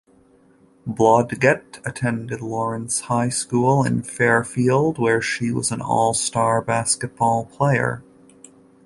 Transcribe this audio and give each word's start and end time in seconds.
Blodgett 0.87 1.79
attended 1.85 2.41
Lawrence 2.41 3.01
High 3.01 3.29
School 3.29 3.83
in 3.85 4.01
Fairfield, 4.01 4.97
where 4.97 5.21
she 5.21 5.51
was 5.51 5.71
an 5.71 5.79
all-star 5.79 6.59
basketball 6.63 7.45
player. 7.45 8.03